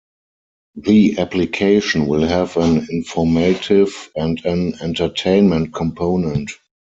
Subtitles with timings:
[0.77, 6.53] The application will have an informative and an entertainment component.